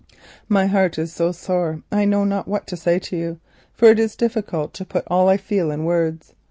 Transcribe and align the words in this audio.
My 0.49 0.65
heart 0.65 0.97
is 0.97 1.13
so 1.13 1.31
sore 1.31 1.83
I 1.91 2.05
know 2.05 2.23
not 2.23 2.47
what 2.47 2.65
to 2.69 2.75
say 2.75 2.97
to 2.97 3.15
you, 3.15 3.39
for 3.71 3.85
it 3.89 3.99
is 3.99 4.15
difficult 4.15 4.73
to 4.73 4.83
put 4.83 5.03
all 5.05 5.29
I 5.29 5.37
feel 5.37 5.69
in 5.69 5.85
words. 5.85 6.33